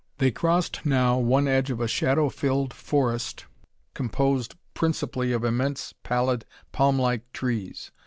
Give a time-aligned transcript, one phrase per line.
[0.17, 3.45] They crossed now one edge of a shadow filled forest
[3.93, 7.91] composed principally of immense, pallid palmlike trees.